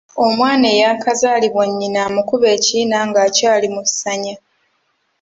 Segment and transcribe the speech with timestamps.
[0.25, 4.35] Omwana eyaakazaalibwa nnyina amukuba ekiyina nga akyali mu ssanya.